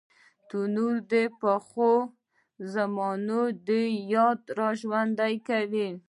[0.49, 1.93] تنور د پخوا
[2.73, 3.81] زمانې
[4.13, 5.89] یاد راژوندي کوي